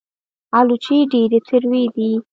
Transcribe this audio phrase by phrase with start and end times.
[0.57, 2.11] الوچې ډېرې تروې دي